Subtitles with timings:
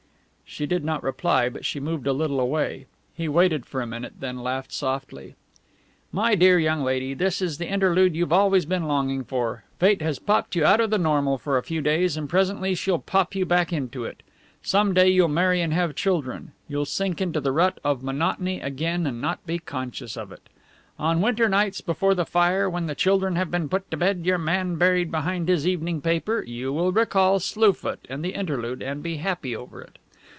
[0.43, 2.85] She did not reply, but she moved a little away.
[3.15, 5.35] He waited for a minute, then laughed softly.
[6.11, 9.63] "My dear young lady, this is the interlude you've always been longing for.
[9.79, 12.99] Fate has popped you out of the normal for a few days, and presently she'll
[12.99, 14.23] pop you back into it.
[14.61, 19.07] Some day you'll marry and have children; you'll sink into the rut of monotony again
[19.07, 20.49] and not be conscious of it.
[20.99, 24.37] On winter nights, before the fire, when the children have been put to bed, your
[24.37, 29.01] man buried behind his evening paper, you will recall Slue Foot and the interlude and
[29.01, 29.97] be happy over it.